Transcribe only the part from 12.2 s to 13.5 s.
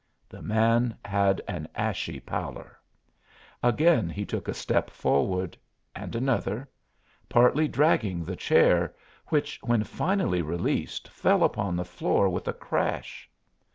with a crash.